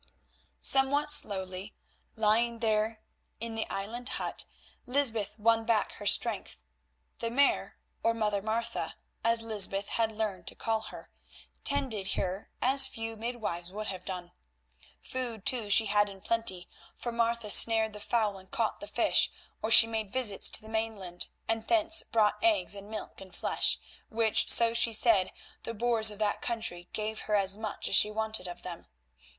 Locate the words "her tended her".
10.89-12.49